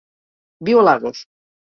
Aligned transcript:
Viu 0.69 0.81
a 0.81 0.85
Lagos. 0.87 1.21